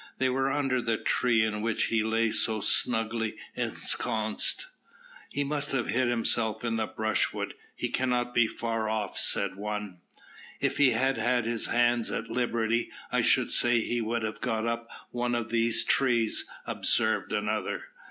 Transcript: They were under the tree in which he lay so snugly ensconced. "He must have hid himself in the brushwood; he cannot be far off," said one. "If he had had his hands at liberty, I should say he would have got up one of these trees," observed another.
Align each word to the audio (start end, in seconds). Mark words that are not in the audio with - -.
They 0.17 0.29
were 0.29 0.51
under 0.51 0.81
the 0.81 0.97
tree 0.97 1.43
in 1.45 1.61
which 1.61 1.83
he 1.83 2.01
lay 2.03 2.31
so 2.31 2.59
snugly 2.59 3.37
ensconced. 3.55 4.65
"He 5.29 5.43
must 5.43 5.73
have 5.73 5.89
hid 5.89 6.07
himself 6.07 6.63
in 6.65 6.75
the 6.77 6.87
brushwood; 6.87 7.53
he 7.75 7.87
cannot 7.89 8.33
be 8.33 8.47
far 8.47 8.89
off," 8.89 9.19
said 9.19 9.57
one. 9.57 9.99
"If 10.59 10.77
he 10.77 10.89
had 10.89 11.17
had 11.19 11.45
his 11.45 11.67
hands 11.67 12.09
at 12.09 12.31
liberty, 12.31 12.89
I 13.11 13.21
should 13.21 13.51
say 13.51 13.81
he 13.81 14.01
would 14.01 14.23
have 14.23 14.41
got 14.41 14.65
up 14.65 14.87
one 15.11 15.35
of 15.35 15.51
these 15.51 15.83
trees," 15.83 16.47
observed 16.65 17.31
another. 17.31 17.83